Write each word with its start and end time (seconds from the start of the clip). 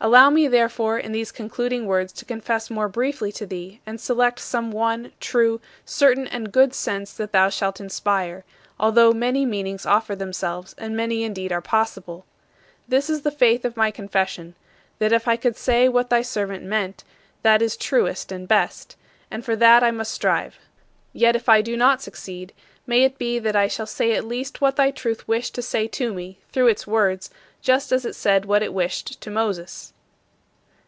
Allow 0.00 0.30
me, 0.30 0.46
therefore, 0.46 0.96
in 1.00 1.10
these 1.10 1.32
concluding 1.32 1.84
words 1.86 2.12
to 2.12 2.24
confess 2.24 2.70
more 2.70 2.88
briefly 2.88 3.32
to 3.32 3.44
thee 3.44 3.80
and 3.84 4.00
select 4.00 4.38
some 4.38 4.70
one, 4.70 5.10
true, 5.18 5.60
certain, 5.84 6.28
and 6.28 6.52
good 6.52 6.72
sense 6.72 7.12
that 7.14 7.32
thou 7.32 7.48
shalt 7.48 7.80
inspire, 7.80 8.44
although 8.78 9.10
many 9.10 9.44
meanings 9.44 9.84
offer 9.84 10.14
themselves 10.14 10.72
and 10.78 10.96
many 10.96 11.24
indeed 11.24 11.50
are 11.50 11.60
possible. 11.60 12.24
This 12.86 13.10
is 13.10 13.22
the 13.22 13.32
faith 13.32 13.64
of 13.64 13.76
my 13.76 13.90
confession, 13.90 14.54
that 15.00 15.12
if 15.12 15.26
I 15.26 15.34
could 15.34 15.56
say 15.56 15.88
what 15.88 16.10
thy 16.10 16.22
servant 16.22 16.62
meant, 16.62 17.02
that 17.42 17.60
is 17.60 17.76
truest 17.76 18.30
and 18.30 18.46
best, 18.46 18.94
and 19.32 19.44
for 19.44 19.56
that 19.56 19.82
I 19.82 19.90
must 19.90 20.14
strive. 20.14 20.60
Yet 21.12 21.34
if 21.34 21.48
I 21.48 21.60
do 21.60 21.76
not 21.76 22.02
succeed, 22.02 22.52
may 22.86 23.02
it 23.02 23.18
be 23.18 23.38
that 23.40 23.56
I 23.56 23.66
shall 23.66 23.86
say 23.86 24.12
at 24.12 24.24
least 24.24 24.60
what 24.60 24.76
thy 24.76 24.90
Truth 24.92 25.26
wished 25.26 25.54
to 25.56 25.62
say 25.62 25.88
to 25.88 26.12
me 26.14 26.38
through 26.52 26.68
its 26.68 26.86
words, 26.86 27.30
just 27.60 27.90
as 27.90 28.04
it 28.04 28.14
said 28.14 28.44
what 28.44 28.62
it 28.62 28.72
wished 28.72 29.20
to 29.20 29.30
Moses. 29.30 29.92